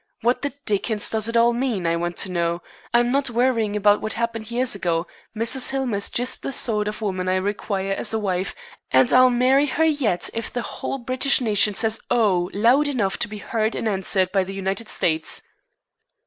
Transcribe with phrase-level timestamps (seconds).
[0.21, 2.63] What the dickens does it all mean, I want to know?
[2.91, 5.05] I'm not worrying about what happened years ago.
[5.37, 5.69] Mrs.
[5.69, 8.55] Hillmer is just the sort of woman I require as a wife,
[8.89, 13.27] and I'll marry her yet if the whole British nation says 'Oh!' loud enough to
[13.27, 15.43] be heard and answered by the U nited States."